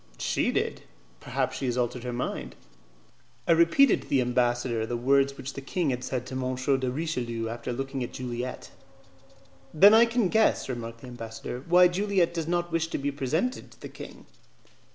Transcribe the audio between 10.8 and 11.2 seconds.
the